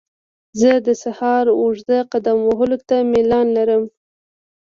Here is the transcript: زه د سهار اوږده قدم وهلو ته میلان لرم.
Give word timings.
زه 0.59 0.71
د 0.87 0.89
سهار 1.03 1.45
اوږده 1.61 1.99
قدم 2.11 2.37
وهلو 2.47 2.77
ته 2.89 2.95
میلان 3.11 3.47
لرم. 3.57 3.83